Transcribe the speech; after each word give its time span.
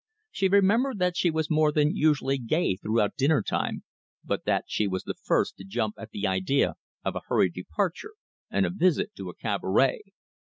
She 0.31 0.47
remembered 0.47 0.97
that 0.97 1.15
she 1.15 1.29
was 1.29 1.51
more 1.51 1.71
than 1.71 1.95
usually 1.95 2.39
gay 2.39 2.75
throughout 2.75 3.15
dinner 3.15 3.43
time, 3.43 3.83
but 4.23 4.45
that 4.45 4.63
she 4.67 4.87
was 4.87 5.03
the 5.03 5.13
first 5.13 5.57
to 5.57 5.63
jump 5.63 5.93
at 5.99 6.09
the 6.09 6.25
idea 6.25 6.73
of 7.05 7.15
a 7.15 7.21
hurried 7.27 7.53
departure 7.53 8.15
and 8.49 8.65
a 8.65 8.71
visit 8.71 9.13
to 9.17 9.29
a 9.29 9.35
cabaret. 9.35 10.01